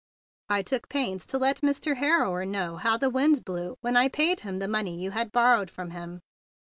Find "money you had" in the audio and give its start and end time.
4.67-5.31